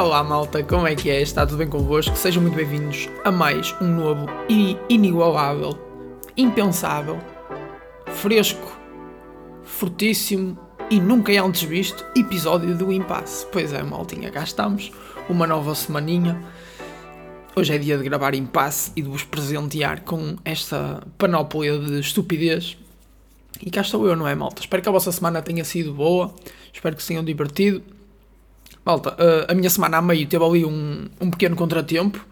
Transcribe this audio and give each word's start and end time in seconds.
Olá 0.00 0.24
malta, 0.24 0.64
como 0.64 0.86
é 0.86 0.96
que 0.96 1.10
é? 1.10 1.20
Está 1.20 1.44
tudo 1.44 1.58
bem 1.58 1.68
convosco? 1.68 2.16
Sejam 2.16 2.40
muito 2.40 2.54
bem-vindos 2.54 3.06
a 3.22 3.30
mais 3.30 3.74
um 3.82 3.86
novo 3.86 4.24
e 4.48 4.74
inigualável, 4.88 5.78
impensável, 6.34 7.18
fresco, 8.06 8.80
fortíssimo 9.62 10.58
e 10.90 10.98
nunca 10.98 11.30
antes 11.44 11.64
visto 11.64 12.02
episódio 12.16 12.74
do 12.74 12.90
Impasse. 12.90 13.46
Pois 13.52 13.74
é, 13.74 13.82
maltinha, 13.82 14.30
cá 14.30 14.42
estamos, 14.42 14.90
uma 15.28 15.46
nova 15.46 15.74
semaninha. 15.74 16.42
Hoje 17.54 17.74
é 17.74 17.76
dia 17.76 17.98
de 17.98 18.04
gravar 18.04 18.34
Impasse 18.34 18.92
e 18.96 19.02
de 19.02 19.08
vos 19.10 19.22
presentear 19.22 20.00
com 20.00 20.36
esta 20.46 21.06
panóplia 21.18 21.78
de 21.78 22.00
estupidez. 22.00 22.78
E 23.60 23.70
cá 23.70 23.82
estou 23.82 24.06
eu, 24.06 24.16
não 24.16 24.26
é, 24.26 24.34
malta? 24.34 24.62
Espero 24.62 24.82
que 24.82 24.88
a 24.88 24.92
vossa 24.92 25.12
semana 25.12 25.42
tenha 25.42 25.62
sido 25.62 25.92
boa, 25.92 26.34
espero 26.72 26.96
que 26.96 27.02
se 27.02 27.08
tenham 27.08 27.22
divertido. 27.22 27.99
Malta, 28.84 29.10
uh, 29.10 29.50
a 29.50 29.54
minha 29.54 29.68
semana 29.68 29.98
a 29.98 30.02
meio 30.02 30.26
teve 30.26 30.44
ali 30.44 30.64
um, 30.64 31.08
um 31.20 31.30
pequeno 31.30 31.54
contratempo, 31.54 32.24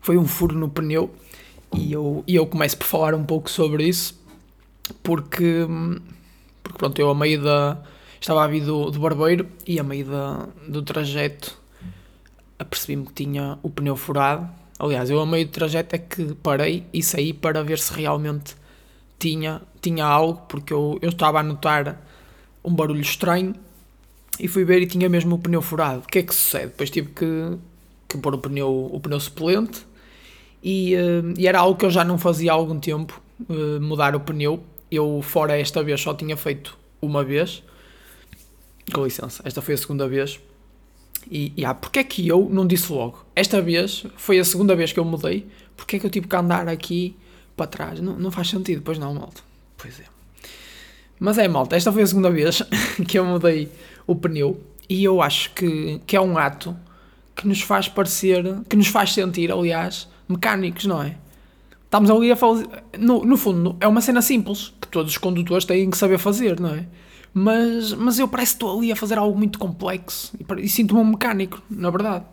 foi 0.00 0.16
um 0.16 0.26
furo 0.26 0.56
no 0.56 0.68
pneu, 0.68 1.12
e 1.74 1.92
eu, 1.92 2.22
e 2.26 2.36
eu 2.36 2.46
começo 2.46 2.76
por 2.76 2.86
falar 2.86 3.14
um 3.14 3.24
pouco 3.24 3.50
sobre 3.50 3.84
isso, 3.84 4.18
porque, 5.02 5.66
porque 6.62 6.78
pronto, 6.78 6.98
eu 6.98 7.10
a 7.10 7.14
meio 7.14 7.42
da. 7.42 7.82
estava 8.20 8.44
a 8.44 8.46
vir 8.46 8.64
do, 8.64 8.90
do 8.90 9.00
barbeiro 9.00 9.48
e 9.66 9.80
a 9.80 9.82
meio 9.82 10.06
da, 10.06 10.46
do 10.68 10.82
trajeto 10.82 11.58
apercebi-me 12.58 13.06
que 13.06 13.12
tinha 13.12 13.58
o 13.62 13.68
pneu 13.68 13.96
furado. 13.96 14.48
Aliás, 14.78 15.10
eu 15.10 15.20
a 15.20 15.26
meio 15.26 15.46
do 15.46 15.50
trajeto 15.50 15.96
é 15.96 15.98
que 15.98 16.34
parei 16.34 16.86
e 16.92 17.02
saí 17.02 17.32
para 17.32 17.62
ver 17.62 17.78
se 17.78 17.92
realmente 17.92 18.54
tinha, 19.18 19.62
tinha 19.80 20.04
algo, 20.04 20.42
porque 20.48 20.72
eu, 20.72 20.98
eu 21.02 21.10
estava 21.10 21.40
a 21.40 21.42
notar 21.42 22.00
um 22.64 22.74
barulho 22.74 23.00
estranho 23.00 23.54
e 24.38 24.48
fui 24.48 24.64
ver 24.64 24.82
e 24.82 24.86
tinha 24.86 25.08
mesmo 25.08 25.34
o 25.34 25.38
pneu 25.38 25.62
furado. 25.62 26.00
O 26.00 26.06
que 26.06 26.18
é 26.18 26.22
que 26.22 26.34
sucede? 26.34 26.66
Depois 26.66 26.90
tive 26.90 27.10
que, 27.10 27.56
que 28.08 28.18
pôr 28.18 28.34
o 28.34 28.38
pneu, 28.38 28.90
o 28.92 29.00
pneu 29.00 29.18
suplente 29.20 29.86
e, 30.62 30.94
uh, 30.96 31.34
e 31.38 31.46
era 31.46 31.60
algo 31.60 31.78
que 31.78 31.86
eu 31.86 31.90
já 31.90 32.04
não 32.04 32.18
fazia 32.18 32.52
há 32.52 32.54
algum 32.54 32.78
tempo, 32.78 33.20
uh, 33.48 33.80
mudar 33.80 34.14
o 34.14 34.20
pneu. 34.20 34.62
Eu, 34.90 35.20
fora 35.22 35.58
esta 35.58 35.82
vez, 35.82 36.00
só 36.00 36.14
tinha 36.14 36.36
feito 36.36 36.76
uma 37.00 37.24
vez. 37.24 37.62
Com 38.92 39.04
licença, 39.04 39.42
esta 39.44 39.60
foi 39.60 39.74
a 39.74 39.78
segunda 39.78 40.08
vez. 40.08 40.40
E, 41.30 41.52
e 41.56 41.64
ah, 41.64 41.74
porque 41.74 41.98
é 41.98 42.04
que 42.04 42.26
eu 42.26 42.48
não 42.50 42.66
disse 42.66 42.92
logo? 42.92 43.24
Esta 43.34 43.60
vez 43.60 44.06
foi 44.16 44.38
a 44.38 44.44
segunda 44.44 44.76
vez 44.76 44.92
que 44.92 45.00
eu 45.00 45.04
mudei. 45.04 45.46
Porque 45.76 45.96
é 45.96 45.98
que 45.98 46.06
eu 46.06 46.10
tive 46.10 46.26
que 46.26 46.36
andar 46.36 46.68
aqui 46.68 47.16
para 47.56 47.66
trás? 47.66 48.00
Não, 48.00 48.16
não 48.18 48.30
faz 48.30 48.48
sentido, 48.48 48.82
pois 48.82 48.98
não, 48.98 49.12
malta. 49.14 49.42
Pois 49.76 50.00
é. 50.00 50.04
Mas 51.18 51.38
é, 51.38 51.48
malta, 51.48 51.76
esta 51.76 51.92
foi 51.92 52.02
a 52.02 52.06
segunda 52.06 52.30
vez 52.30 52.62
que 53.08 53.18
eu 53.18 53.24
mudei 53.24 53.70
o 54.06 54.14
pneu 54.14 54.60
e 54.88 55.04
eu 55.04 55.20
acho 55.20 55.50
que, 55.52 56.00
que 56.06 56.16
é 56.16 56.20
um 56.20 56.38
ato 56.38 56.76
que 57.34 57.46
nos 57.46 57.60
faz 57.60 57.88
parecer, 57.88 58.44
que 58.68 58.76
nos 58.76 58.88
faz 58.88 59.12
sentir, 59.12 59.52
aliás, 59.52 60.08
mecânicos, 60.28 60.86
não 60.86 61.02
é? 61.02 61.16
Estamos 61.84 62.10
ali 62.10 62.32
a 62.32 62.36
fazer. 62.36 62.66
No, 62.98 63.24
no 63.24 63.36
fundo, 63.36 63.76
é 63.80 63.86
uma 63.86 64.00
cena 64.00 64.22
simples 64.22 64.72
que 64.80 64.88
todos 64.88 65.12
os 65.12 65.18
condutores 65.18 65.64
têm 65.64 65.88
que 65.90 65.96
saber 65.96 66.18
fazer, 66.18 66.58
não 66.58 66.70
é? 66.70 66.86
Mas, 67.32 67.92
mas 67.92 68.18
eu 68.18 68.26
parece 68.26 68.52
que 68.52 68.56
estou 68.56 68.78
ali 68.78 68.90
a 68.90 68.96
fazer 68.96 69.18
algo 69.18 69.36
muito 69.36 69.58
complexo 69.58 70.32
e, 70.38 70.64
e 70.64 70.68
sinto-me 70.68 71.00
um 71.00 71.04
mecânico, 71.04 71.62
na 71.68 71.90
verdade. 71.90 72.24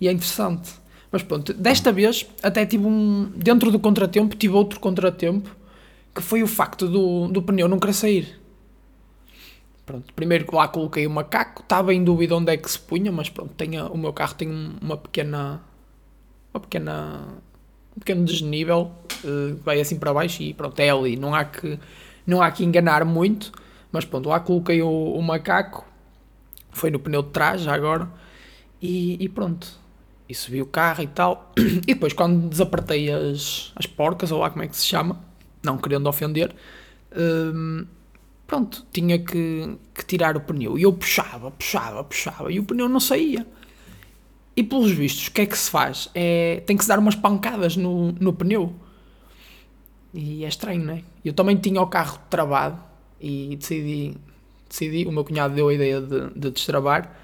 E 0.00 0.08
é 0.08 0.12
interessante. 0.12 0.70
Mas 1.12 1.22
pronto, 1.22 1.52
desta 1.52 1.92
vez 1.92 2.26
até 2.42 2.66
tive 2.66 2.86
um. 2.86 3.30
Dentro 3.36 3.70
do 3.70 3.78
contratempo, 3.78 4.36
tive 4.36 4.54
outro 4.54 4.80
contratempo 4.80 5.50
que 6.14 6.22
foi 6.22 6.42
o 6.42 6.46
facto 6.46 6.88
do, 6.88 7.28
do 7.28 7.42
pneu 7.42 7.68
não 7.68 7.78
querer 7.78 7.92
sair. 7.92 8.39
Pronto, 9.86 10.12
primeiro 10.14 10.46
lá 10.54 10.68
coloquei 10.68 11.06
o 11.06 11.10
macaco, 11.10 11.62
estava 11.62 11.92
em 11.92 12.04
dúvida 12.04 12.36
onde 12.36 12.52
é 12.52 12.56
que 12.56 12.70
se 12.70 12.78
punha, 12.78 13.10
mas 13.10 13.28
pronto, 13.28 13.54
a, 13.60 13.86
o 13.90 13.98
meu 13.98 14.12
carro 14.12 14.34
tem 14.34 14.48
uma 14.80 14.96
pequena. 14.96 15.60
uma 16.54 16.60
pequena. 16.60 17.20
um 17.96 17.98
pequeno 17.98 18.24
desnível, 18.24 18.92
uh, 19.24 19.56
vai 19.64 19.80
assim 19.80 19.98
para 19.98 20.14
baixo 20.14 20.42
e 20.42 20.54
pronto, 20.54 20.78
é 20.78 20.90
ali. 20.90 21.16
Não 21.16 21.34
há 21.34 21.44
que, 21.44 21.78
não 22.26 22.40
há 22.42 22.50
que 22.50 22.64
enganar 22.64 23.04
muito, 23.04 23.52
mas 23.90 24.04
pronto, 24.04 24.28
lá 24.28 24.38
coloquei 24.40 24.80
o, 24.82 25.14
o 25.14 25.22
macaco, 25.22 25.84
foi 26.70 26.90
no 26.90 26.98
pneu 26.98 27.22
de 27.22 27.30
trás 27.30 27.62
já 27.62 27.74
agora, 27.74 28.08
e, 28.80 29.16
e 29.22 29.28
pronto. 29.28 29.78
E 30.28 30.34
subi 30.34 30.62
o 30.62 30.66
carro 30.66 31.02
e 31.02 31.08
tal. 31.08 31.52
E 31.58 31.94
depois, 31.94 32.12
quando 32.12 32.48
desapertei 32.48 33.10
as, 33.12 33.72
as 33.74 33.86
porcas, 33.86 34.30
ou 34.30 34.38
lá 34.38 34.50
como 34.50 34.62
é 34.62 34.68
que 34.68 34.76
se 34.76 34.86
chama, 34.86 35.18
não 35.62 35.76
querendo 35.76 36.06
ofender, 36.08 36.54
hum, 37.16 37.84
pronto, 38.50 38.84
tinha 38.92 39.16
que, 39.16 39.76
que, 39.94 40.04
tirar 40.04 40.36
o 40.36 40.40
pneu. 40.40 40.76
E 40.76 40.82
eu 40.82 40.92
puxava, 40.92 41.52
puxava, 41.52 42.02
puxava, 42.02 42.50
e 42.50 42.58
o 42.58 42.64
pneu 42.64 42.88
não 42.88 42.98
saía. 42.98 43.46
E 44.56 44.64
pelos 44.64 44.90
vistos, 44.90 45.28
o 45.28 45.30
que 45.30 45.42
é 45.42 45.46
que 45.46 45.56
se 45.56 45.70
faz? 45.70 46.10
É, 46.12 46.60
tem 46.66 46.76
que 46.76 46.82
se 46.82 46.88
dar 46.88 46.98
umas 46.98 47.14
pancadas 47.14 47.76
no, 47.76 48.10
no 48.10 48.32
pneu. 48.32 48.74
E 50.12 50.44
é 50.44 50.48
estranho, 50.48 50.84
não 50.84 50.94
é? 50.94 51.04
Eu 51.24 51.32
também 51.32 51.56
tinha 51.56 51.80
o 51.80 51.86
carro 51.86 52.18
travado 52.28 52.82
e 53.20 53.54
decidi, 53.54 54.16
decidi 54.68 55.06
o 55.06 55.12
meu 55.12 55.24
cunhado 55.24 55.54
deu 55.54 55.68
a 55.68 55.74
ideia 55.74 56.00
de, 56.00 56.30
de 56.34 56.50
destravar. 56.50 57.16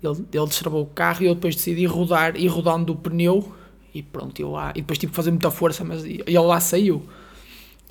Ele, 0.00 0.24
ele 0.32 0.46
destravou 0.46 0.82
o 0.82 0.86
carro 0.86 1.24
e 1.24 1.26
eu 1.26 1.34
depois 1.34 1.56
decidi 1.56 1.86
rodar, 1.86 2.36
e 2.36 2.46
rodando 2.46 2.92
o 2.92 2.96
pneu 2.96 3.52
e 3.92 4.00
pronto, 4.00 4.40
eu 4.40 4.52
lá. 4.52 4.70
E 4.76 4.80
depois 4.80 4.96
tive 4.96 5.10
que 5.10 5.16
fazer 5.16 5.32
muita 5.32 5.50
força, 5.50 5.82
mas 5.82 6.04
ele 6.04 6.38
lá 6.38 6.60
saiu. 6.60 7.02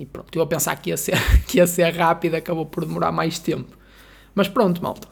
E 0.01 0.05
pronto, 0.07 0.35
eu 0.35 0.41
a 0.41 0.47
pensar 0.47 0.75
que 0.77 0.89
ia 0.89 0.97
ser, 0.97 1.13
que 1.45 1.57
ia 1.57 1.67
ser 1.67 1.91
rápido, 1.91 2.33
acabou 2.33 2.65
por 2.65 2.83
demorar 2.83 3.11
mais 3.11 3.37
tempo. 3.37 3.77
Mas 4.33 4.47
pronto, 4.47 4.81
malta. 4.81 5.07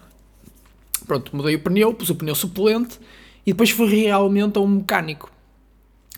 Pronto, 1.05 1.35
mudei 1.35 1.53
o 1.53 1.59
pneu, 1.59 1.93
pus 1.93 2.09
o 2.09 2.15
pneu 2.15 2.33
suplente 2.33 2.99
e 3.45 3.51
depois 3.51 3.69
fui 3.69 3.87
realmente 3.87 4.57
a 4.57 4.61
um 4.61 4.67
mecânico 4.67 5.31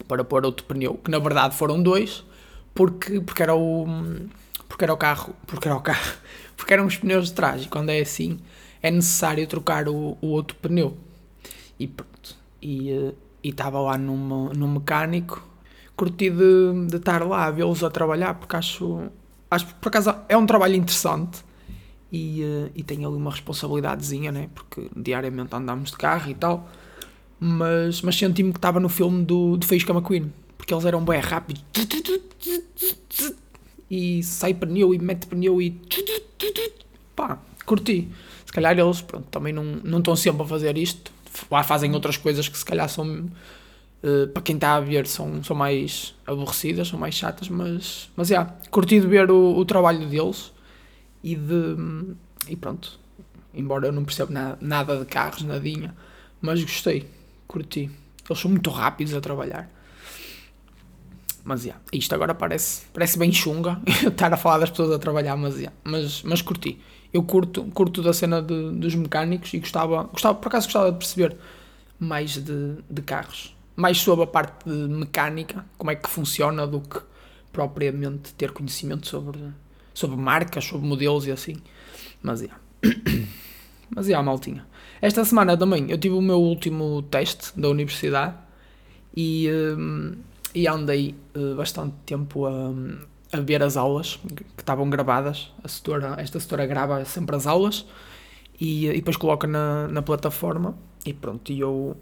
para 0.07 0.23
pôr 0.23 0.45
outro 0.45 0.65
pneu, 0.65 0.93
que 1.03 1.11
na 1.11 1.19
verdade 1.19 1.53
foram 1.53 1.83
dois, 1.83 2.23
porque, 2.73 3.19
porque 3.19 3.43
era 3.43 3.53
o 3.53 3.85
porque 4.69 4.85
era 4.85 4.93
o 4.93 4.97
carro, 4.97 5.35
porque 5.45 5.67
era 5.67 5.75
o 5.75 5.81
carro, 5.81 6.17
porque 6.55 6.73
eram 6.73 6.85
os 6.85 6.95
pneus 6.95 7.27
de 7.27 7.33
trás 7.33 7.65
e 7.65 7.67
quando 7.67 7.89
é 7.89 7.99
assim 7.99 8.39
é 8.81 8.89
necessário 8.89 9.45
trocar 9.47 9.89
o, 9.89 10.17
o 10.21 10.27
outro 10.27 10.55
pneu. 10.55 10.97
E 11.77 11.87
pronto. 11.87 12.37
E 12.61 13.13
estava 13.43 13.81
lá 13.81 13.97
num, 13.97 14.53
num 14.53 14.67
mecânico 14.69 15.50
curti 16.01 16.31
de, 16.31 16.87
de 16.87 16.97
estar 16.97 17.23
lá 17.27 17.45
a 17.45 17.51
vê-los 17.51 17.83
a 17.83 17.89
trabalhar, 17.91 18.33
porque 18.33 18.55
acho, 18.55 19.03
acho 19.51 19.67
por 19.75 19.89
acaso 19.89 20.15
é 20.27 20.35
um 20.35 20.47
trabalho 20.47 20.73
interessante 20.73 21.43
e, 22.11 22.41
uh, 22.41 22.71
e 22.73 22.81
tem 22.81 23.05
ali 23.05 23.15
uma 23.15 23.29
responsabilidadezinha, 23.29 24.31
né? 24.31 24.49
porque 24.55 24.89
diariamente 24.97 25.55
andamos 25.55 25.91
de 25.91 25.97
carro 25.97 26.31
e 26.31 26.33
tal, 26.33 26.67
mas, 27.39 28.01
mas 28.01 28.17
senti-me 28.17 28.51
que 28.51 28.57
estava 28.57 28.79
no 28.79 28.89
filme 28.89 29.23
do, 29.23 29.57
do 29.57 29.63
Faísca 29.63 29.93
McQueen, 29.93 30.33
porque 30.57 30.73
eles 30.73 30.85
eram 30.85 31.05
bem 31.05 31.19
rápidos 31.19 31.63
e 33.87 34.23
sai 34.23 34.55
pneu 34.55 34.95
e 34.95 34.97
mete 34.97 35.27
pneu 35.27 35.61
e 35.61 35.79
pá, 37.15 37.37
curti. 37.63 38.09
Se 38.43 38.51
calhar 38.51 38.75
eles 38.75 39.01
pronto, 39.01 39.27
também 39.29 39.53
não, 39.53 39.63
não 39.63 39.99
estão 39.99 40.15
sempre 40.15 40.41
a 40.41 40.45
fazer 40.47 40.75
isto, 40.79 41.11
lá 41.51 41.61
fazem 41.61 41.93
outras 41.93 42.17
coisas 42.17 42.49
que 42.49 42.57
se 42.57 42.65
calhar 42.65 42.89
são 42.89 43.29
Uh, 44.03 44.27
para 44.29 44.41
quem 44.41 44.55
está 44.55 44.75
a 44.75 44.79
ver 44.79 45.05
são, 45.05 45.43
são 45.43 45.55
mais 45.55 46.15
aborrecidas, 46.25 46.87
são 46.87 46.97
mais 46.97 47.13
chatas, 47.13 47.47
mas, 47.49 48.09
mas 48.15 48.31
é, 48.31 48.33
yeah, 48.33 48.55
curti 48.71 48.99
de 48.99 49.05
ver 49.05 49.29
o, 49.29 49.55
o 49.55 49.63
trabalho 49.63 50.09
deles 50.09 50.51
e 51.23 51.35
de 51.35 51.75
e 52.47 52.55
pronto, 52.55 52.99
embora 53.53 53.87
eu 53.87 53.91
não 53.91 54.03
perceba 54.03 54.31
nada, 54.31 54.57
nada 54.59 54.97
de 54.97 55.05
carros, 55.05 55.43
nadinha, 55.43 55.95
mas 56.41 56.61
gostei, 56.63 57.07
curti. 57.47 57.91
Eles 58.27 58.41
são 58.41 58.49
muito 58.49 58.69
rápidos 58.69 59.13
a 59.13 59.21
trabalhar. 59.21 59.69
Mas 61.43 61.65
yeah, 61.65 61.81
isto 61.91 62.13
agora 62.13 62.33
parece, 62.33 62.85
parece 62.93 63.17
bem 63.17 63.31
chunga 63.31 63.81
estar 64.07 64.33
a 64.33 64.37
falar 64.37 64.59
das 64.59 64.69
pessoas 64.69 64.91
a 64.91 64.99
trabalhar, 64.99 65.35
mas, 65.35 65.55
yeah, 65.55 65.75
mas, 65.83 66.23
mas 66.23 66.41
curti. 66.41 66.79
Eu 67.13 67.23
curto, 67.23 67.63
curto 67.65 68.01
da 68.01 68.13
cena 68.13 68.41
de, 68.41 68.71
dos 68.71 68.95
mecânicos 68.95 69.53
e 69.53 69.59
gostava, 69.59 70.03
gostava, 70.03 70.35
por 70.35 70.47
acaso 70.47 70.67
gostava 70.67 70.91
de 70.91 70.97
perceber 70.97 71.35
mais 71.99 72.37
de, 72.37 72.77
de 72.89 73.01
carros 73.01 73.55
mais 73.75 73.99
sobre 73.99 74.23
a 74.25 74.27
parte 74.27 74.69
de 74.69 74.75
mecânica, 74.75 75.65
como 75.77 75.91
é 75.91 75.95
que 75.95 76.09
funciona, 76.09 76.67
do 76.67 76.81
que 76.81 76.99
propriamente 77.51 78.33
ter 78.33 78.51
conhecimento 78.51 79.07
sobre, 79.07 79.39
sobre 79.93 80.17
marcas, 80.17 80.65
sobre 80.65 80.87
modelos 80.87 81.25
e 81.27 81.31
assim. 81.31 81.55
Mas 82.21 82.41
é. 82.43 82.49
Mas 83.93 84.09
é, 84.09 84.21
maltinha. 84.21 84.65
Esta 85.01 85.25
semana 85.25 85.57
também 85.57 85.89
eu 85.89 85.97
tive 85.97 86.15
o 86.15 86.21
meu 86.21 86.39
último 86.39 87.01
teste 87.03 87.59
da 87.59 87.67
universidade 87.67 88.35
e, 89.15 89.49
um, 89.51 90.15
e 90.55 90.67
andei 90.67 91.15
uh, 91.35 91.55
bastante 91.55 91.95
tempo 92.05 92.45
a, 92.45 92.71
a 93.33 93.41
ver 93.41 93.61
as 93.63 93.75
aulas 93.75 94.19
que 94.35 94.61
estavam 94.61 94.89
gravadas. 94.89 95.51
A 95.63 95.67
setora, 95.67 96.15
esta 96.19 96.39
setora 96.39 96.65
grava 96.65 97.03
sempre 97.03 97.35
as 97.35 97.45
aulas 97.45 97.85
e, 98.59 98.87
e 98.87 98.93
depois 98.93 99.17
coloca 99.17 99.45
na, 99.45 99.87
na 99.89 100.01
plataforma 100.01 100.77
e 101.05 101.13
pronto, 101.13 101.51
e 101.51 101.59
eu 101.59 101.97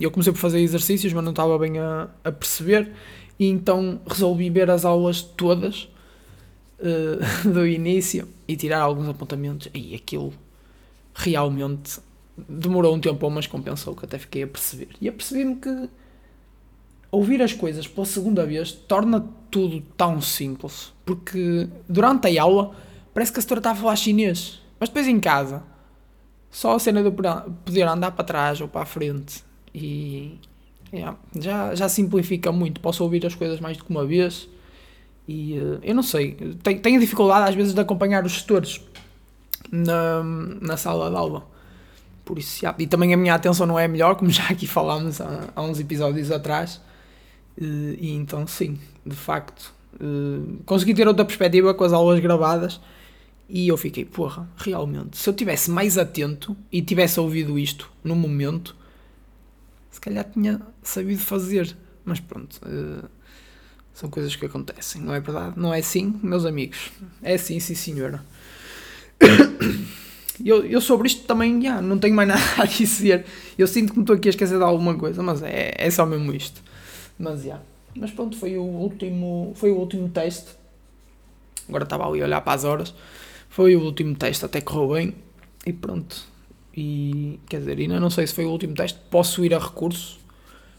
eu 0.00 0.10
comecei 0.10 0.32
por 0.32 0.38
fazer 0.38 0.60
exercícios, 0.60 1.12
mas 1.12 1.24
não 1.24 1.30
estava 1.30 1.58
bem 1.58 1.78
a, 1.78 2.08
a 2.24 2.32
perceber, 2.32 2.92
e 3.38 3.46
então 3.46 4.00
resolvi 4.06 4.50
ver 4.50 4.70
as 4.70 4.84
aulas 4.84 5.22
todas 5.22 5.88
uh, 6.78 7.48
do 7.48 7.66
início 7.66 8.28
e 8.46 8.56
tirar 8.56 8.80
alguns 8.80 9.08
apontamentos. 9.08 9.68
E 9.74 9.94
aquilo 9.94 10.32
realmente 11.14 12.00
demorou 12.48 12.94
um 12.94 13.00
tempo, 13.00 13.28
mas 13.30 13.46
compensou, 13.46 13.94
que 13.94 14.04
até 14.04 14.18
fiquei 14.18 14.42
a 14.42 14.46
perceber. 14.46 14.88
E 15.00 15.08
apercebi-me 15.08 15.56
que 15.56 15.88
ouvir 17.10 17.42
as 17.42 17.52
coisas 17.52 17.86
pela 17.86 18.06
segunda 18.06 18.46
vez 18.46 18.72
torna 18.72 19.26
tudo 19.50 19.82
tão 19.96 20.20
simples. 20.20 20.92
Porque 21.04 21.68
durante 21.88 22.26
a 22.38 22.42
aula 22.42 22.74
parece 23.12 23.32
que 23.32 23.38
a 23.38 23.42
senhora 23.42 23.60
está 23.60 23.70
a 23.72 23.74
falar 23.74 23.96
chinês, 23.96 24.60
mas 24.78 24.88
depois 24.88 25.08
em 25.08 25.18
casa 25.18 25.62
só 26.50 26.74
a 26.74 26.78
cena 26.78 27.02
de 27.02 27.10
poder 27.10 27.82
andar 27.82 28.10
para 28.10 28.24
trás 28.24 28.60
ou 28.60 28.68
para 28.68 28.82
a 28.82 28.86
frente 28.86 29.44
e 29.74 30.38
yeah, 30.92 31.16
já, 31.38 31.74
já 31.74 31.88
simplifica 31.88 32.50
muito. 32.50 32.80
Posso 32.80 33.04
ouvir 33.04 33.24
as 33.24 33.34
coisas 33.34 33.60
mais 33.60 33.76
do 33.76 33.84
que 33.84 33.90
uma 33.90 34.04
vez 34.04 34.48
e 35.28 35.58
uh, 35.58 35.78
eu 35.82 35.94
não 35.94 36.02
sei, 36.02 36.32
tenho, 36.62 36.80
tenho 36.80 37.00
dificuldade 37.00 37.50
às 37.50 37.54
vezes 37.54 37.72
de 37.72 37.80
acompanhar 37.80 38.24
os 38.24 38.32
gestores 38.32 38.80
na, 39.70 40.22
na 40.60 40.76
sala 40.76 41.08
de 41.08 41.16
aula. 41.16 41.46
Por 42.24 42.38
isso, 42.38 42.64
yeah. 42.64 42.76
e 42.82 42.86
também 42.86 43.14
a 43.14 43.16
minha 43.16 43.34
atenção 43.34 43.66
não 43.66 43.78
é 43.78 43.86
melhor, 43.86 44.16
como 44.16 44.30
já 44.30 44.48
aqui 44.48 44.66
falámos 44.66 45.20
há, 45.20 45.48
há 45.54 45.62
uns 45.62 45.78
episódios 45.78 46.32
atrás. 46.32 46.80
Uh, 47.56 47.94
e 47.98 48.12
então, 48.12 48.46
sim, 48.46 48.78
de 49.06 49.14
facto, 49.14 49.72
uh, 50.00 50.58
consegui 50.64 50.94
ter 50.94 51.06
outra 51.06 51.24
perspectiva 51.24 51.74
com 51.74 51.84
as 51.84 51.92
aulas 51.92 52.18
gravadas 52.18 52.80
e 53.50 53.68
eu 53.68 53.76
fiquei, 53.76 54.04
porra, 54.04 54.48
realmente, 54.56 55.16
se 55.16 55.28
eu 55.28 55.34
tivesse 55.34 55.70
mais 55.70 55.98
atento 55.98 56.56
e 56.70 56.80
tivesse 56.80 57.18
ouvido 57.18 57.58
isto 57.58 57.90
no 58.02 58.14
momento, 58.14 58.76
se 59.90 60.00
calhar 60.00 60.24
tinha 60.24 60.60
sabido 60.82 61.20
fazer. 61.20 61.76
Mas 62.04 62.20
pronto, 62.20 62.60
uh, 62.64 63.08
são 63.92 64.08
coisas 64.08 64.34
que 64.36 64.46
acontecem, 64.46 65.02
não 65.02 65.12
é 65.12 65.20
verdade? 65.20 65.58
Não 65.58 65.74
é 65.74 65.80
assim, 65.80 66.18
meus 66.22 66.46
amigos? 66.46 66.90
É 67.22 67.34
assim, 67.34 67.60
sim, 67.60 67.74
senhora. 67.74 68.24
Eu, 70.42 70.64
eu 70.64 70.80
sobre 70.80 71.06
isto 71.06 71.26
também 71.26 71.60
já, 71.60 71.82
não 71.82 71.98
tenho 71.98 72.14
mais 72.14 72.26
nada 72.30 72.40
a 72.56 72.64
dizer. 72.64 73.26
Eu 73.58 73.66
sinto 73.66 73.92
que 73.92 73.98
me 73.98 74.04
estou 74.04 74.16
aqui 74.16 74.26
a 74.26 74.30
esquecer 74.30 74.56
de 74.56 74.64
alguma 74.64 74.94
coisa, 74.94 75.22
mas 75.22 75.42
é, 75.42 75.74
é 75.76 75.90
só 75.90 76.06
mesmo 76.06 76.32
isto. 76.32 76.62
Mas 77.18 77.42
já. 77.42 77.60
Mas 77.94 78.10
pronto, 78.10 78.38
foi 78.38 78.56
o 78.56 78.62
último, 78.62 79.52
foi 79.54 79.70
o 79.70 79.76
último 79.76 80.08
teste. 80.08 80.48
Agora 81.68 81.84
estava 81.84 82.08
ali 82.08 82.22
a 82.22 82.24
olhar 82.24 82.40
para 82.40 82.54
as 82.54 82.64
horas. 82.64 82.94
Foi 83.50 83.74
o 83.74 83.82
último 83.82 84.14
teste, 84.14 84.44
até 84.44 84.60
correu 84.60 84.94
bem. 84.94 85.14
E 85.66 85.72
pronto. 85.72 86.24
E 86.74 87.40
quer 87.48 87.58
dizer, 87.58 87.78
ainda 87.78 87.98
não 87.98 88.08
sei 88.08 88.26
se 88.26 88.32
foi 88.32 88.46
o 88.46 88.50
último 88.50 88.74
teste. 88.74 88.98
Posso 89.10 89.44
ir 89.44 89.52
a 89.52 89.58
recurso, 89.58 90.20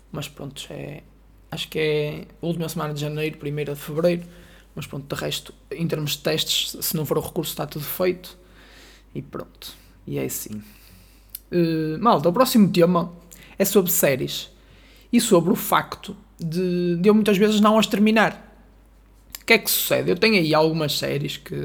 mas 0.10 0.30
pronto, 0.30 0.66
é, 0.70 1.04
acho 1.52 1.68
que 1.68 1.78
é 1.78 2.28
última 2.42 2.70
semana 2.70 2.94
de 2.94 3.02
janeiro, 3.02 3.38
primeira 3.38 3.76
de 3.76 3.80
fevereiro. 3.80 4.24
Mas 4.74 4.88
pronto, 4.88 5.14
de 5.14 5.22
resto, 5.22 5.54
em 5.70 5.86
termos 5.86 6.12
de 6.12 6.20
testes, 6.20 6.78
se 6.80 6.96
não 6.96 7.06
for 7.06 7.18
o 7.18 7.22
recurso, 7.22 7.52
está 7.52 7.68
tudo 7.68 7.84
feito. 7.84 8.38
E 9.14 9.22
pronto. 9.22 9.76
E 10.08 10.18
é 10.18 10.24
assim. 10.24 10.64
Uh, 11.52 12.00
malta, 12.00 12.30
o 12.30 12.34
próximo 12.34 12.72
tema 12.72 13.14
é 13.60 13.66
sobre 13.66 13.92
séries. 13.92 14.50
E 15.12 15.20
sobre 15.20 15.52
o 15.52 15.58
facto 15.58 16.16
de, 16.40 16.96
de 16.96 17.10
eu 17.10 17.14
muitas 17.14 17.38
vezes 17.38 17.60
não 17.60 17.78
as 17.78 17.86
terminar. 17.86 18.48
O 19.42 19.46
que 19.46 19.52
é 19.52 19.58
que 19.58 19.70
sucede? 19.70 20.10
Eu 20.10 20.16
tenho 20.16 20.36
aí 20.36 20.56
algumas 20.56 20.98
séries 20.98 21.36
que 21.36 21.56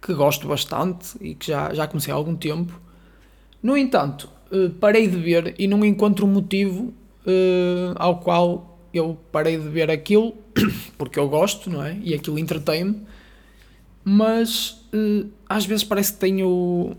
que 0.00 0.14
gosto 0.14 0.46
bastante 0.46 1.16
e 1.20 1.34
que 1.34 1.46
já, 1.46 1.72
já 1.74 1.86
comecei 1.86 2.12
há 2.12 2.16
algum 2.16 2.36
tempo. 2.36 2.78
No 3.62 3.76
entanto, 3.76 4.28
uh, 4.52 4.70
parei 4.70 5.08
de 5.08 5.16
ver 5.16 5.54
e 5.58 5.66
não 5.66 5.84
encontro 5.84 6.26
motivo 6.26 6.94
uh, 7.26 7.94
ao 7.96 8.20
qual 8.20 8.78
eu 8.92 9.18
parei 9.30 9.58
de 9.58 9.68
ver 9.68 9.90
aquilo, 9.90 10.34
porque 10.96 11.18
eu 11.18 11.28
gosto, 11.28 11.68
não 11.68 11.84
é? 11.84 11.98
E 12.02 12.14
aquilo 12.14 12.38
entretém-me, 12.38 13.02
mas 14.04 14.86
uh, 14.94 15.28
às 15.48 15.66
vezes 15.66 15.84
parece 15.84 16.12
que 16.12 16.18
tenho 16.18 16.48
o, 16.48 16.96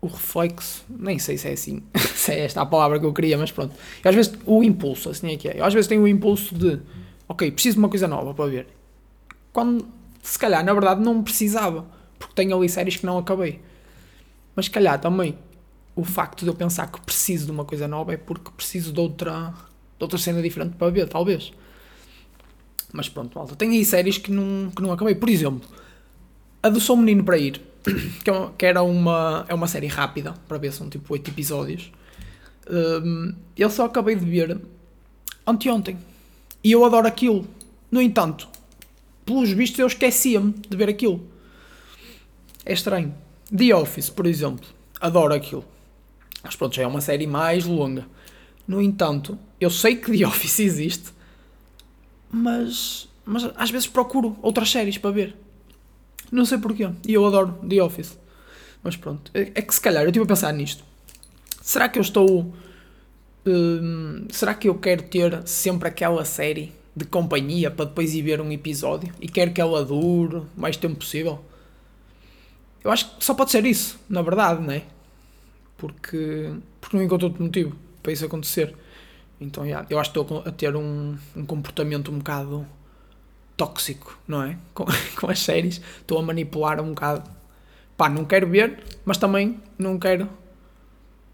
o 0.00 0.06
reflexo, 0.06 0.84
nem 0.88 1.18
sei 1.18 1.36
se 1.38 1.48
é 1.48 1.52
assim, 1.52 1.82
se 1.96 2.32
é 2.32 2.44
esta 2.44 2.60
a 2.60 2.66
palavra 2.66 3.00
que 3.00 3.06
eu 3.06 3.12
queria, 3.12 3.36
mas 3.38 3.50
pronto. 3.50 3.74
às 4.04 4.14
vezes 4.14 4.32
o 4.46 4.62
impulso, 4.62 5.10
assim 5.10 5.32
é 5.32 5.36
que 5.36 5.48
é. 5.48 5.60
Eu 5.60 5.64
às 5.64 5.74
vezes 5.74 5.88
tenho 5.88 6.02
o 6.02 6.08
impulso 6.08 6.54
de, 6.54 6.80
ok, 7.28 7.50
preciso 7.50 7.76
de 7.76 7.78
uma 7.80 7.88
coisa 7.88 8.06
nova 8.06 8.34
para 8.34 8.50
ver. 8.50 8.66
Quando, 9.52 9.88
se 10.22 10.38
calhar, 10.38 10.64
na 10.64 10.72
verdade, 10.72 11.00
não 11.00 11.22
precisava 11.22 11.86
tenho 12.38 12.56
ali 12.56 12.68
séries 12.68 12.96
que 12.96 13.04
não 13.04 13.18
acabei. 13.18 13.60
Mas 14.54 14.68
calhar 14.68 15.00
também 15.00 15.36
o 15.96 16.04
facto 16.04 16.42
de 16.42 16.46
eu 16.46 16.54
pensar 16.54 16.86
que 16.86 17.00
preciso 17.00 17.46
de 17.46 17.50
uma 17.50 17.64
coisa 17.64 17.88
nova 17.88 18.14
é 18.14 18.16
porque 18.16 18.50
preciso 18.52 18.92
de 18.92 19.00
outra, 19.00 19.52
de 19.98 20.04
outra 20.04 20.16
cena 20.18 20.40
diferente 20.40 20.76
para 20.76 20.88
ver, 20.90 21.08
talvez. 21.08 21.52
Mas 22.92 23.08
pronto, 23.08 23.36
malta. 23.36 23.56
Tenho 23.56 23.72
aí 23.72 23.84
séries 23.84 24.18
que 24.18 24.30
não, 24.30 24.70
que 24.70 24.80
não 24.80 24.92
acabei. 24.92 25.16
Por 25.16 25.28
exemplo, 25.28 25.68
a 26.62 26.68
do 26.68 26.80
Sou 26.80 26.96
Menino 26.96 27.24
para 27.24 27.36
Ir, 27.36 27.60
que, 28.24 28.30
é 28.30 28.50
que 28.56 28.66
era 28.66 28.82
uma, 28.82 29.44
é 29.48 29.54
uma 29.54 29.66
série 29.66 29.88
rápida, 29.88 30.34
para 30.46 30.58
ver, 30.58 30.72
são 30.72 30.88
tipo 30.88 31.12
8 31.12 31.30
episódios. 31.30 31.90
Um, 32.70 33.34
eu 33.56 33.68
só 33.68 33.86
acabei 33.86 34.14
de 34.14 34.24
ver 34.24 34.60
anteontem. 35.44 35.98
E 36.62 36.70
eu 36.70 36.84
adoro 36.84 37.08
aquilo. 37.08 37.46
No 37.90 38.00
entanto, 38.00 38.48
pelos 39.26 39.50
vistos 39.50 39.80
eu 39.80 39.86
esquecia-me 39.88 40.52
de 40.52 40.76
ver 40.76 40.88
aquilo. 40.88 41.37
É 42.68 42.74
estranho. 42.74 43.14
The 43.56 43.74
Office, 43.74 44.10
por 44.10 44.26
exemplo, 44.26 44.66
adoro 45.00 45.32
aquilo. 45.32 45.64
Mas 46.44 46.54
pronto, 46.54 46.76
já 46.76 46.82
é 46.82 46.86
uma 46.86 47.00
série 47.00 47.26
mais 47.26 47.64
longa. 47.64 48.06
No 48.66 48.82
entanto, 48.82 49.38
eu 49.58 49.70
sei 49.70 49.96
que 49.96 50.16
The 50.16 50.26
Office 50.28 50.58
existe, 50.60 51.08
mas, 52.30 53.08
mas 53.24 53.50
às 53.56 53.70
vezes 53.70 53.88
procuro 53.88 54.36
outras 54.42 54.70
séries 54.70 54.98
para 54.98 55.10
ver. 55.10 55.34
Não 56.30 56.44
sei 56.44 56.58
porquê. 56.58 56.90
E 57.06 57.14
eu 57.14 57.24
adoro 57.24 57.58
The 57.66 57.82
Office. 57.82 58.18
Mas 58.82 58.96
pronto, 58.96 59.30
é, 59.32 59.50
é 59.54 59.62
que 59.62 59.74
se 59.74 59.80
calhar 59.80 60.02
eu 60.02 60.08
estive 60.08 60.24
a 60.24 60.28
pensar 60.28 60.52
nisto. 60.52 60.84
Será 61.62 61.88
que 61.88 61.98
eu 61.98 62.02
estou. 62.02 62.52
Hum, 63.46 64.26
será 64.30 64.52
que 64.52 64.68
eu 64.68 64.74
quero 64.74 65.04
ter 65.04 65.40
sempre 65.46 65.88
aquela 65.88 66.22
série 66.26 66.74
de 66.94 67.06
companhia 67.06 67.70
para 67.70 67.86
depois 67.86 68.14
ir 68.14 68.20
ver 68.20 68.42
um 68.42 68.52
episódio? 68.52 69.10
E 69.22 69.26
quero 69.26 69.54
que 69.54 69.60
ela 69.60 69.82
dure 69.82 70.36
o 70.36 70.46
mais 70.54 70.76
tempo 70.76 70.96
possível? 70.96 71.42
Eu 72.82 72.90
acho 72.90 73.16
que 73.16 73.24
só 73.24 73.34
pode 73.34 73.50
ser 73.50 73.64
isso, 73.66 73.98
na 74.08 74.22
verdade, 74.22 74.62
não 74.62 74.72
é? 74.72 74.84
Porque, 75.76 76.52
porque 76.80 76.96
não 76.96 77.04
encontro 77.04 77.28
outro 77.28 77.42
motivo 77.42 77.76
para 78.02 78.12
isso 78.12 78.24
acontecer. 78.24 78.74
Então, 79.40 79.64
yeah, 79.64 79.86
eu 79.88 79.98
acho 79.98 80.12
que 80.12 80.18
estou 80.18 80.42
a 80.44 80.50
ter 80.50 80.74
um, 80.74 81.16
um 81.36 81.46
comportamento 81.46 82.10
um 82.10 82.18
bocado 82.18 82.66
tóxico, 83.56 84.18
não 84.26 84.42
é? 84.42 84.58
Com, 84.74 84.86
com 85.16 85.30
as 85.30 85.40
séries. 85.40 85.80
Estou 86.00 86.18
a 86.18 86.22
manipular 86.22 86.80
um 86.80 86.90
bocado. 86.90 87.28
Pá, 87.96 88.08
não 88.08 88.24
quero 88.24 88.48
ver, 88.48 88.82
mas 89.04 89.18
também 89.18 89.60
não 89.76 89.98
quero 89.98 90.28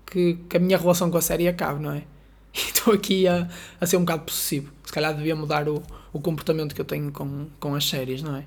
que, 0.07 0.35
que 0.49 0.57
a 0.57 0.61
minha 0.61 0.79
relação 0.79 1.11
com 1.11 1.19
a 1.19 1.23
série 1.23 1.47
acabe, 1.47 1.81
não 1.81 1.93
é? 1.93 2.05
Estou 2.55 2.95
aqui 2.95 3.29
a, 3.29 3.49
a 3.81 3.87
ser 3.87 3.97
um 3.97 4.01
bocado 4.01 4.25
possessivo. 4.25 4.73
Se 4.85 4.93
calhar 4.93 5.15
devia 5.15 5.37
mudar 5.37 5.69
o, 5.69 5.83
o 6.13 6.21
comportamento 6.21 6.75
que 6.75 6.81
eu 6.81 6.85
tenho 6.85 7.13
com, 7.13 7.49
com 7.61 7.75
as 7.75 7.87
séries, 7.89 8.23
não 8.23 8.37
é? 8.37 8.47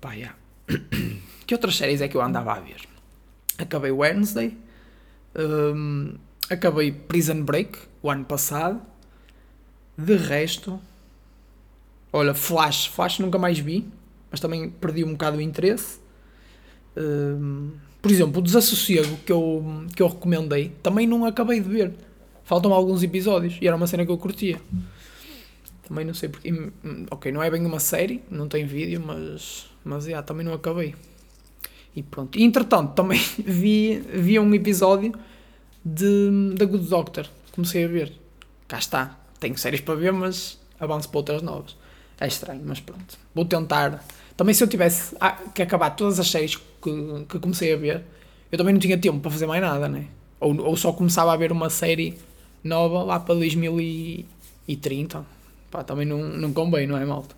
Pá, 0.00 0.12
yeah. 0.12 0.36
Que 1.46 1.54
outras 1.54 1.76
séries 1.76 2.00
é 2.00 2.06
que 2.06 2.16
eu 2.16 2.22
andava 2.22 2.52
a 2.52 2.60
ver? 2.60 2.82
Acabei 3.58 3.90
Wednesday, 3.90 4.56
um, 5.36 6.14
acabei 6.48 6.92
Prison 6.92 7.42
Break 7.42 7.76
o 8.00 8.08
ano 8.08 8.24
passado. 8.24 8.80
De 9.98 10.14
resto, 10.14 10.80
olha, 12.12 12.34
Flash, 12.34 12.86
Flash 12.86 13.18
nunca 13.18 13.36
mais 13.36 13.58
vi, 13.58 13.86
mas 14.30 14.38
também 14.38 14.70
perdi 14.70 15.02
um 15.02 15.12
bocado 15.12 15.38
o 15.38 15.40
interesse. 15.40 15.98
Um, 16.96 17.72
por 18.00 18.10
exemplo, 18.10 18.40
o 18.40 18.42
Desassossego 18.42 19.16
que 19.26 19.32
eu, 19.32 19.86
que 19.94 20.02
eu 20.02 20.08
recomendei, 20.08 20.72
também 20.82 21.06
não 21.06 21.24
acabei 21.24 21.60
de 21.60 21.68
ver. 21.68 21.92
Faltam 22.44 22.72
alguns 22.72 23.02
episódios 23.02 23.58
e 23.60 23.66
era 23.66 23.76
uma 23.76 23.86
cena 23.86 24.06
que 24.06 24.10
eu 24.10 24.18
curtia. 24.18 24.60
Também 25.90 26.04
não 26.04 26.14
sei 26.14 26.28
porque. 26.28 26.54
Ok, 27.10 27.32
não 27.32 27.42
é 27.42 27.50
bem 27.50 27.66
uma 27.66 27.80
série, 27.80 28.22
não 28.30 28.46
tem 28.46 28.64
vídeo, 28.64 29.02
mas. 29.04 29.66
Mas 29.84 30.06
yeah, 30.06 30.24
também 30.24 30.46
não 30.46 30.54
acabei. 30.54 30.94
E 31.96 32.00
pronto. 32.00 32.38
E, 32.38 32.44
entretanto, 32.44 32.94
também 32.94 33.20
vi, 33.44 33.98
vi 33.98 34.38
um 34.38 34.54
episódio 34.54 35.12
de, 35.84 36.54
da 36.54 36.64
Good 36.64 36.88
Doctor. 36.88 37.26
Comecei 37.50 37.84
a 37.84 37.88
ver. 37.88 38.12
Cá 38.68 38.78
está. 38.78 39.18
Tenho 39.40 39.58
séries 39.58 39.80
para 39.80 39.96
ver, 39.96 40.12
mas 40.12 40.60
avanço 40.78 41.08
para 41.08 41.18
outras 41.18 41.42
novas. 41.42 41.76
É 42.20 42.28
estranho, 42.28 42.62
mas 42.64 42.78
pronto. 42.78 43.18
Vou 43.34 43.44
tentar. 43.44 44.04
Também 44.36 44.54
se 44.54 44.62
eu 44.62 44.68
tivesse 44.68 45.16
que 45.56 45.60
acabar 45.60 45.90
todas 45.90 46.20
as 46.20 46.30
séries 46.30 46.54
que, 46.54 47.24
que 47.28 47.40
comecei 47.40 47.74
a 47.74 47.76
ver, 47.76 48.04
eu 48.52 48.56
também 48.56 48.72
não 48.72 48.80
tinha 48.80 48.96
tempo 48.96 49.18
para 49.18 49.30
fazer 49.32 49.46
mais 49.46 49.60
nada, 49.60 49.88
né? 49.88 50.06
Ou, 50.38 50.56
ou 50.66 50.76
só 50.76 50.92
começava 50.92 51.32
a 51.32 51.36
ver 51.36 51.50
uma 51.50 51.68
série 51.68 52.16
nova 52.62 53.02
lá 53.02 53.18
para 53.18 53.34
2030. 53.34 55.39
Pá, 55.70 55.84
também 55.84 56.06
não, 56.06 56.18
não 56.18 56.52
convém, 56.52 56.86
não 56.86 56.96
é, 56.96 57.04
malta? 57.04 57.34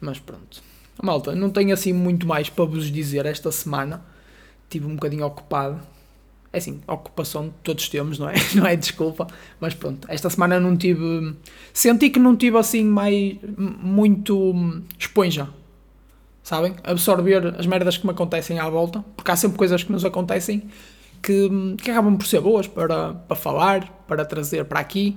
Mas 0.00 0.18
pronto. 0.18 0.62
Malta, 1.02 1.34
não 1.34 1.50
tenho 1.50 1.72
assim 1.72 1.92
muito 1.92 2.26
mais 2.26 2.48
para 2.48 2.64
vos 2.64 2.90
dizer 2.90 3.26
esta 3.26 3.52
semana. 3.52 4.02
Estive 4.64 4.86
um 4.86 4.94
bocadinho 4.94 5.26
ocupado. 5.26 5.80
É 6.52 6.58
assim, 6.58 6.80
ocupação 6.86 7.52
todos 7.62 7.88
temos, 7.88 8.18
não 8.18 8.28
é? 8.28 8.34
Não 8.54 8.66
é 8.66 8.76
desculpa, 8.76 9.26
mas 9.58 9.72
pronto. 9.72 10.06
Esta 10.10 10.28
semana 10.28 10.60
não 10.60 10.76
tive. 10.76 11.34
Senti 11.72 12.10
que 12.10 12.18
não 12.18 12.36
tive 12.36 12.58
assim 12.58 12.84
mais. 12.84 13.38
muito 13.56 14.82
esponja. 14.98 15.48
Sabem? 16.42 16.74
Absorver 16.84 17.54
as 17.58 17.66
merdas 17.66 17.96
que 17.96 18.04
me 18.04 18.12
acontecem 18.12 18.58
à 18.58 18.68
volta. 18.68 19.02
Porque 19.16 19.30
há 19.30 19.36
sempre 19.36 19.56
coisas 19.56 19.82
que 19.82 19.90
nos 19.90 20.04
acontecem 20.04 20.68
que, 21.22 21.48
que 21.80 21.90
acabam 21.90 22.18
por 22.18 22.26
ser 22.26 22.40
boas 22.40 22.66
para, 22.66 23.14
para 23.14 23.36
falar, 23.36 24.04
para 24.06 24.24
trazer 24.24 24.64
para 24.64 24.80
aqui, 24.80 25.16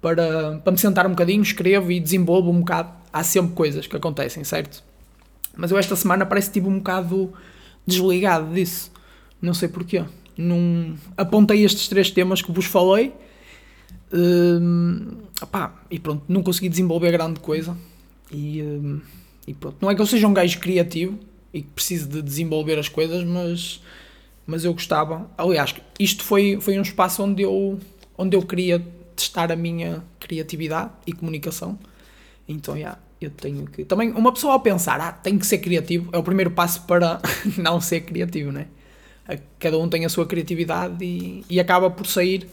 para, 0.00 0.58
para 0.58 0.72
me 0.72 0.78
sentar 0.78 1.06
um 1.06 1.10
bocadinho, 1.10 1.42
escrevo 1.42 1.90
e 1.90 2.00
desenvolvo 2.00 2.50
um 2.50 2.60
bocado. 2.60 2.92
Há 3.12 3.22
sempre 3.22 3.54
coisas 3.54 3.86
que 3.86 3.96
acontecem, 3.96 4.44
certo? 4.44 4.82
Mas 5.56 5.70
eu 5.70 5.78
esta 5.78 5.96
semana 5.96 6.24
parece 6.24 6.52
tive 6.52 6.68
um 6.68 6.78
bocado 6.78 7.32
desligado 7.86 8.52
disso. 8.54 8.92
Não 9.40 9.54
sei 9.54 9.68
porquê. 9.68 10.04
Num, 10.36 10.96
apontei 11.16 11.64
estes 11.64 11.88
três 11.88 12.10
temas 12.10 12.40
que 12.40 12.52
vos 12.52 12.66
falei 12.66 13.12
uh, 14.12 15.16
opá, 15.42 15.82
e 15.90 15.98
pronto, 15.98 16.22
não 16.28 16.42
consegui 16.42 16.68
desenvolver 16.68 17.10
grande 17.12 17.40
coisa. 17.40 17.76
E, 18.30 18.62
uh, 18.62 19.00
e 19.46 19.54
pronto, 19.54 19.76
não 19.80 19.90
é 19.90 19.94
que 19.94 20.00
eu 20.00 20.06
seja 20.06 20.26
um 20.26 20.34
gajo 20.34 20.58
criativo 20.60 21.18
e 21.52 21.62
que 21.62 21.68
precise 21.68 22.06
de 22.06 22.22
desenvolver 22.22 22.78
as 22.78 22.88
coisas, 22.88 23.24
mas, 23.24 23.82
mas 24.46 24.64
eu 24.64 24.72
gostava. 24.72 25.30
Aliás, 25.36 25.74
isto 25.98 26.22
foi, 26.22 26.58
foi 26.60 26.78
um 26.78 26.82
espaço 26.82 27.22
onde 27.22 27.42
eu, 27.42 27.78
onde 28.16 28.36
eu 28.36 28.42
queria 28.42 28.84
testar 29.18 29.50
a 29.50 29.56
minha 29.56 30.02
criatividade 30.20 30.92
e 31.06 31.12
comunicação. 31.12 31.78
Então, 32.48 32.76
yeah, 32.76 32.98
eu 33.20 33.30
tenho 33.30 33.66
que. 33.66 33.84
Também, 33.84 34.10
uma 34.12 34.32
pessoa 34.32 34.52
ao 34.54 34.60
pensar, 34.60 35.00
ah, 35.00 35.12
tem 35.12 35.38
que 35.38 35.46
ser 35.46 35.58
criativo, 35.58 36.08
é 36.12 36.18
o 36.18 36.22
primeiro 36.22 36.50
passo 36.50 36.82
para 36.82 37.20
não 37.58 37.80
ser 37.80 38.02
criativo, 38.02 38.52
né? 38.52 38.68
Cada 39.58 39.76
um 39.76 39.88
tem 39.88 40.06
a 40.06 40.08
sua 40.08 40.24
criatividade 40.24 41.04
e, 41.04 41.44
e 41.50 41.60
acaba 41.60 41.90
por 41.90 42.06
sair 42.06 42.48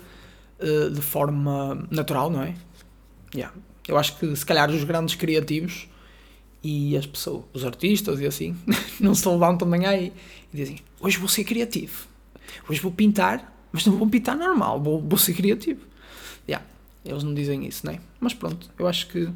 uh, 0.59 0.91
de 0.91 1.01
forma 1.01 1.87
natural, 1.89 2.29
não 2.29 2.41
é? 2.41 2.53
Yeah. 3.33 3.55
Eu 3.87 3.97
acho 3.97 4.17
que 4.17 4.35
se 4.35 4.45
calhar 4.45 4.69
os 4.69 4.83
grandes 4.83 5.15
criativos 5.15 5.87
e 6.61 6.97
as 6.97 7.05
pessoas, 7.05 7.43
os 7.53 7.63
artistas 7.63 8.19
e 8.19 8.25
assim, 8.25 8.57
não 8.99 9.13
se 9.13 9.27
levantam 9.29 9.67
de 9.67 9.77
manhã 9.77 9.95
e, 9.95 10.11
e 10.53 10.57
dizem: 10.57 10.79
Hoje 10.99 11.17
vou 11.17 11.29
ser 11.29 11.45
criativo, 11.45 12.07
hoje 12.67 12.81
vou 12.81 12.91
pintar, 12.91 13.55
mas 13.71 13.85
não 13.85 13.95
vou 13.95 14.09
pintar 14.09 14.35
normal, 14.35 14.81
vou, 14.81 14.99
vou 14.99 15.17
ser 15.17 15.33
criativo. 15.33 15.81
Yeah, 16.47 16.65
eles 17.03 17.23
não 17.23 17.33
dizem 17.33 17.65
isso, 17.65 17.85
né? 17.85 17.99
Mas 18.19 18.33
pronto, 18.33 18.69
eu 18.77 18.87
acho 18.87 19.07
que 19.07 19.29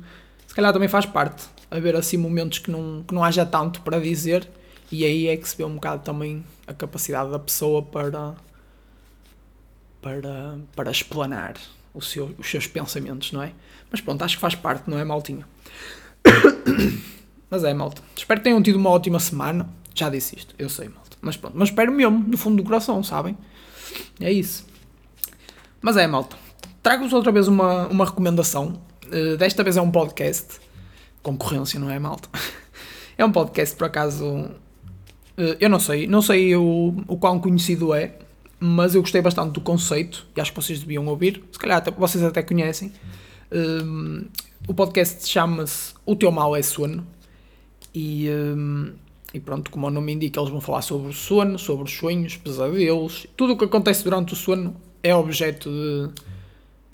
se 0.47 0.55
calhar 0.55 0.73
também 0.73 0.89
faz 0.89 1.05
parte 1.05 1.47
haver 1.69 1.95
assim 1.95 2.17
momentos 2.17 2.59
que 2.59 2.71
não, 2.71 3.03
que 3.07 3.13
não 3.13 3.23
haja 3.23 3.45
tanto 3.45 3.81
para 3.81 3.99
dizer 3.99 4.49
e 4.91 5.05
aí 5.05 5.27
é 5.27 5.37
que 5.37 5.47
se 5.47 5.55
vê 5.55 5.63
um 5.63 5.75
bocado 5.75 6.03
também 6.03 6.43
a 6.65 6.73
capacidade 6.73 7.29
da 7.31 7.39
pessoa 7.39 7.83
para 7.83 8.35
para, 10.01 10.57
para 10.75 10.91
explanar 10.91 11.55
o 11.93 12.01
seu, 12.01 12.33
os 12.37 12.49
seus 12.49 12.67
pensamentos, 12.67 13.31
não 13.31 13.41
é? 13.41 13.51
Mas 13.91 14.01
pronto, 14.01 14.23
acho 14.23 14.35
que 14.35 14.41
faz 14.41 14.55
parte, 14.55 14.89
não 14.89 14.97
é, 14.97 15.03
maltinho? 15.03 15.45
Mas 17.49 17.63
é, 17.63 17.73
malta. 17.73 18.01
Espero 18.15 18.39
que 18.39 18.43
tenham 18.43 18.61
tido 18.61 18.75
uma 18.75 18.91
ótima 18.91 19.19
semana. 19.19 19.67
Já 19.93 20.09
disse 20.09 20.37
isto, 20.37 20.53
eu 20.57 20.69
sei, 20.69 20.87
malta. 20.87 21.17
Mas 21.19 21.35
pronto, 21.35 21.57
mas 21.57 21.69
espero 21.69 21.91
mesmo, 21.91 22.19
no 22.19 22.37
fundo 22.37 22.57
do 22.57 22.63
coração, 22.63 23.03
sabem? 23.03 23.37
É 24.21 24.31
isso. 24.31 24.65
Mas 25.81 25.97
é, 25.97 26.07
malta. 26.07 26.37
Trago-vos 26.81 27.12
outra 27.12 27.31
vez 27.31 27.48
uma, 27.48 27.88
uma 27.88 28.05
recomendação. 28.05 28.81
Uh, 29.05 29.36
desta 29.38 29.63
vez 29.63 29.75
é 29.75 29.81
um 29.81 29.91
podcast. 29.91 30.59
Concorrência, 31.21 31.79
não 31.79 31.89
é, 31.89 32.00
malta? 32.00 32.29
é 33.17 33.25
um 33.25 33.31
podcast, 33.31 33.75
por 33.75 33.86
acaso. 33.86 34.25
Uh, 34.25 35.55
eu 35.59 35.69
não 35.69 35.79
sei, 35.79 36.07
não 36.07 36.21
sei 36.21 36.55
o, 36.55 36.95
o 37.07 37.17
quão 37.17 37.39
conhecido 37.39 37.93
é, 37.93 38.17
mas 38.59 38.95
eu 38.95 39.01
gostei 39.01 39.21
bastante 39.21 39.53
do 39.53 39.62
conceito 39.62 40.25
e 40.36 40.41
acho 40.41 40.51
que 40.51 40.62
vocês 40.62 40.79
deviam 40.79 41.05
ouvir. 41.07 41.43
Se 41.51 41.59
calhar 41.59 41.77
até, 41.79 41.91
vocês 41.91 42.24
até 42.24 42.41
conhecem. 42.41 42.93
Uh, 43.51 44.25
o 44.67 44.74
podcast 44.74 45.27
chama-se 45.27 45.93
O 46.05 46.15
Teu 46.15 46.31
Mal 46.31 46.55
é 46.55 46.62
Sono 46.62 47.05
e, 47.93 48.27
e 49.33 49.39
pronto, 49.39 49.71
como 49.71 49.88
o 49.88 49.89
nome 49.89 50.13
indica, 50.13 50.39
eles 50.39 50.51
vão 50.51 50.62
falar 50.62 50.83
sobre 50.83 51.09
o 51.09 51.13
sono, 51.13 51.57
sobre 51.57 51.86
os 51.86 51.91
sonhos, 51.91 52.38
pesadelos, 52.38 53.25
tudo 53.36 53.53
o 53.53 53.57
que 53.57 53.65
acontece 53.65 54.03
durante 54.03 54.33
o 54.33 54.36
sono 54.36 54.75
é 55.01 55.15
objeto 55.15 55.69
de, 55.71 56.12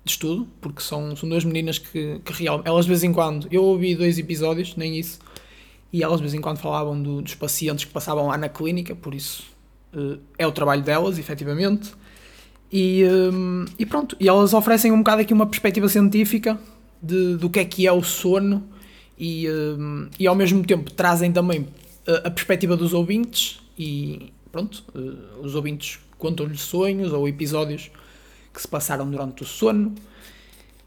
de 0.06 0.12
estudo, 0.12 0.48
porque 0.62 0.82
são, 0.82 1.16
são 1.16 1.28
duas 1.28 1.44
meninas 1.44 1.80
que, 1.80 2.22
que 2.24 2.32
realmente, 2.32 2.68
elas 2.68 2.86
de 2.86 2.90
vez 2.90 3.04
em 3.04 3.12
quando, 3.12 3.48
eu 3.52 3.64
ouvi 3.64 3.96
dois 3.96 4.20
episódios, 4.20 4.76
nem 4.76 4.98
isso, 4.98 5.20
e 5.92 6.04
elas 6.04 6.18
de 6.18 6.22
vez 6.22 6.34
em 6.36 6.42
quando 6.42 6.60
falavam 6.60 7.02
do, 7.02 7.24
dos 7.24 7.34
pacientes 7.34 7.86
que 7.86 7.92
passavam 7.92 8.28
lá 8.28 8.38
na 8.38 8.48
clínica, 8.48 8.96
por 8.96 9.16
isso 9.16 9.44
uh, 9.96 10.20
é 10.38 10.46
o 10.46 10.52
trabalho 10.52 10.84
delas, 10.84 11.18
efetivamente. 11.18 11.92
E, 12.72 13.04
um, 13.06 13.66
e 13.80 13.86
pronto, 13.86 14.16
e 14.20 14.28
elas 14.28 14.54
oferecem 14.54 14.92
um 14.92 14.98
bocado 15.00 15.22
aqui 15.22 15.34
uma 15.34 15.46
perspectiva 15.48 15.90
científica 15.90 16.60
de, 17.02 17.38
do 17.38 17.50
que 17.50 17.60
é 17.60 17.66
que 17.66 17.88
é 17.88 17.92
o 17.92 18.04
sono 18.04 18.64
e, 19.18 19.48
uh, 19.48 20.10
e 20.20 20.28
ao 20.28 20.36
mesmo 20.36 20.64
tempo 20.64 20.92
trazem 20.92 21.32
também 21.32 21.62
uh, 21.62 22.26
a 22.26 22.30
perspectiva 22.30 22.78
dos 22.78 22.94
ouvintes 22.94 23.60
e 23.78 24.34
pronto, 24.52 24.84
uh, 24.94 25.42
os 25.42 25.56
ouvintes 25.56 26.00
contam-lhes 26.18 26.62
sonhos 26.62 27.12
ou 27.12 27.28
episódios 27.28 27.90
que 28.56 28.62
se 28.62 28.68
passaram 28.68 29.10
durante 29.10 29.44
o 29.44 29.46
sono 29.46 29.94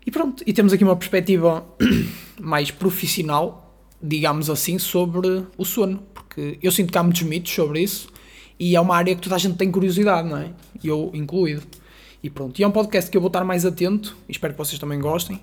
e 0.08 0.10
pronto, 0.10 0.42
e 0.46 0.54
temos 0.54 0.72
aqui 0.72 0.82
uma 0.82 0.96
perspectiva 0.96 1.66
mais 2.40 2.70
profissional, 2.70 3.78
digamos 4.02 4.48
assim, 4.48 4.78
sobre 4.78 5.44
o 5.56 5.64
sono, 5.66 5.98
porque 6.14 6.58
eu 6.62 6.72
sinto 6.72 6.90
que 6.90 6.96
há 6.96 7.02
muitos 7.02 7.20
mitos 7.22 7.52
sobre 7.52 7.82
isso 7.82 8.08
e 8.58 8.74
é 8.74 8.80
uma 8.80 8.96
área 8.96 9.14
que 9.14 9.20
toda 9.20 9.34
a 9.34 9.38
gente 9.38 9.58
tem 9.58 9.70
curiosidade, 9.70 10.26
não 10.26 10.38
é? 10.38 10.50
Eu 10.82 11.10
incluído. 11.12 11.62
E 12.22 12.30
pronto, 12.30 12.58
e 12.58 12.64
é 12.64 12.66
um 12.66 12.70
podcast 12.70 13.10
que 13.10 13.16
eu 13.16 13.20
vou 13.20 13.28
estar 13.28 13.44
mais 13.44 13.66
atento 13.66 14.16
espero 14.28 14.54
que 14.54 14.58
vocês 14.58 14.78
também 14.78 14.98
gostem. 14.98 15.40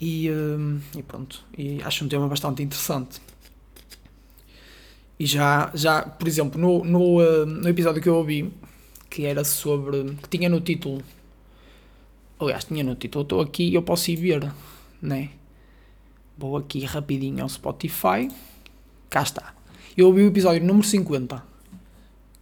E, 0.00 0.30
hum, 0.30 0.80
e 0.96 1.02
pronto, 1.02 1.44
e 1.56 1.80
acho 1.82 2.04
um 2.04 2.08
tema 2.08 2.28
bastante 2.28 2.62
interessante. 2.62 3.20
E 5.18 5.24
já, 5.24 5.70
já 5.74 6.02
por 6.02 6.26
exemplo, 6.26 6.60
no, 6.60 6.84
no, 6.84 7.20
hum, 7.20 7.46
no 7.46 7.68
episódio 7.68 8.02
que 8.02 8.08
eu 8.08 8.16
ouvi, 8.16 8.52
que 9.08 9.24
era 9.24 9.44
sobre. 9.44 10.04
que 10.22 10.28
tinha 10.28 10.48
no 10.48 10.60
título. 10.60 11.02
Aliás, 12.38 12.64
tinha 12.64 12.84
no 12.84 12.94
título, 12.94 13.22
estou 13.22 13.40
aqui 13.40 13.70
e 13.70 13.74
eu 13.74 13.82
posso 13.82 14.10
ir 14.10 14.16
ver, 14.16 14.52
né? 15.00 15.30
Vou 16.36 16.56
aqui 16.56 16.84
rapidinho 16.84 17.42
ao 17.42 17.48
Spotify. 17.48 18.28
Cá 19.08 19.22
está. 19.22 19.54
Eu 19.96 20.08
ouvi 20.08 20.22
o 20.22 20.28
episódio 20.28 20.62
número 20.62 20.86
50, 20.86 21.42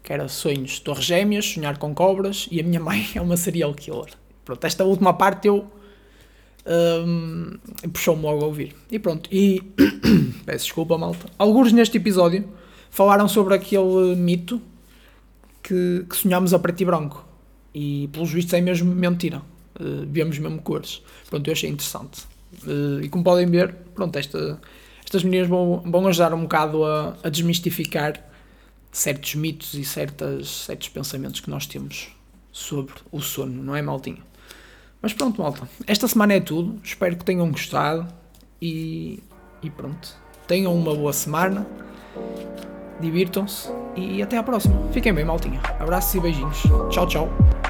que 0.03 0.13
era 0.13 0.27
Sonhos, 0.27 0.81
Torres 0.81 1.05
Gêmeas, 1.05 1.47
Sonhar 1.47 1.79
com 1.79 1.95
Cobras 1.95 2.49
e 2.51 2.59
a 2.59 2.65
minha 2.65 2.81
mãe 2.81 3.07
é 3.15 3.21
uma 3.21 3.37
serial 3.37 3.73
killer. 3.73 4.13
Pronto, 4.45 4.65
esta 4.65 4.85
última 4.85 5.15
parte 5.15 5.47
eu 5.47 5.71
um, 6.67 7.57
puxou-me 7.93 8.23
logo 8.23 8.43
a 8.43 8.47
ouvir. 8.47 8.75
E 8.91 8.99
pronto, 8.99 9.29
e 9.33 9.63
peço 10.45 10.65
desculpa, 10.65 10.99
malta. 10.99 11.27
Alguns 11.39 11.73
neste 11.73 11.99
episódio 11.99 12.49
falaram 12.91 13.29
sobre 13.29 13.55
aquele 13.55 14.17
mito 14.17 14.61
que, 15.63 16.05
que 16.09 16.17
sonhámos 16.17 16.53
a 16.53 16.59
preto 16.59 16.81
e 16.81 16.85
branco. 16.85 17.25
E 17.73 18.09
pelos 18.13 18.33
vistos 18.33 18.55
é 18.55 18.61
mesmo 18.61 18.93
mentira. 18.93 19.43
Uh, 19.78 20.07
vemos 20.09 20.38
mesmo 20.38 20.61
cores. 20.62 21.02
Pronto, 21.28 21.47
eu 21.49 21.52
achei 21.52 21.71
interessante. 21.71 22.23
Uh, 22.66 23.00
e 23.02 23.09
como 23.09 23.25
podem 23.25 23.47
ver, 23.47 23.75
pronto, 23.95 24.16
esta, 24.16 24.61
estas 25.04 25.25
meninas 25.25 25.49
vão, 25.49 25.83
vão 25.85 26.07
ajudar 26.07 26.33
um 26.35 26.43
bocado 26.43 26.85
a, 26.85 27.16
a 27.23 27.28
desmistificar 27.28 28.23
certos 28.93 29.35
mitos 29.35 29.75
e 29.75 29.85
certas, 29.85 30.49
certos 30.49 30.88
pensamentos 30.88 31.40
que 31.40 31.50
nós 31.50 31.66
temos 31.66 32.09
sobre 32.52 32.95
o 33.11 33.21
sono, 33.21 33.62
não 33.62 33.75
é, 33.75 33.83
maltinha? 33.83 34.23
Mas 35.04 35.12
pronto, 35.12 35.43
malta. 35.43 35.69
Esta 35.87 36.09
semana 36.09 36.33
é 36.33 36.40
tudo. 36.40 36.81
Espero 36.83 37.14
que 37.14 37.26
tenham 37.26 37.50
gostado. 37.50 38.09
E, 38.62 39.23
e 39.62 39.69
pronto. 39.69 40.16
Tenham 40.49 40.75
uma 40.75 40.95
boa 40.95 41.12
semana. 41.12 41.66
Divirtam-se. 42.99 43.69
E 43.95 44.23
até 44.23 44.38
à 44.38 44.43
próxima. 44.43 44.90
Fiquem 44.93 45.12
bem, 45.12 45.26
maltinha. 45.26 45.61
Abraços 45.78 46.14
e 46.14 46.21
beijinhos. 46.21 46.62
Tchau, 46.90 47.07
tchau. 47.07 47.63